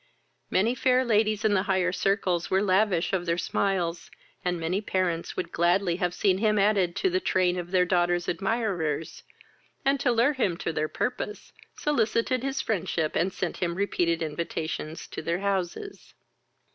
Many 0.49 0.73
fair 0.73 1.05
ladies 1.05 1.45
in 1.45 1.53
the 1.53 1.61
higher 1.69 1.91
circles 1.91 2.49
were 2.49 2.63
lavish 2.63 3.13
of 3.13 3.27
their 3.27 3.37
smiles, 3.37 4.09
and 4.43 4.59
many 4.59 4.81
parents 4.81 5.37
would 5.37 5.51
gladly 5.51 5.97
have 5.97 6.15
seen 6.15 6.39
him 6.39 6.57
added 6.57 6.95
to 6.95 7.11
the 7.11 7.19
train 7.19 7.55
of 7.55 7.69
their 7.69 7.85
daughters' 7.85 8.27
admirers, 8.27 9.21
and, 9.85 9.99
to 9.99 10.11
lure 10.11 10.33
him 10.33 10.57
to 10.57 10.73
their 10.73 10.89
purpose, 10.89 11.53
solicited 11.75 12.41
his 12.41 12.61
friendship, 12.61 13.15
and 13.15 13.31
sent 13.31 13.57
him 13.57 13.75
repeated 13.75 14.23
invitations 14.23 15.05
to 15.05 15.21
their 15.21 15.41
houses. 15.41 16.15